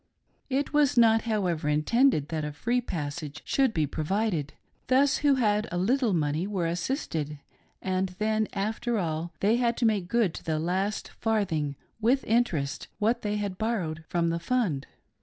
[0.49, 4.55] It was not, however, intended that a free passage should be provided;
[4.87, 7.37] those who had a little money were, assisted,
[7.83, 10.57] and then, after all, they had to make good to the.
[10.57, 14.87] last farthing, with interest, what they had borrowed from the, fund.